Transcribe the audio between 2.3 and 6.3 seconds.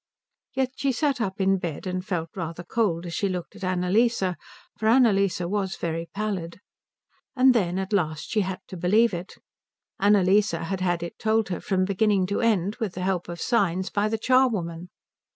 rather cold as she looked at Annalise, for Annalise was very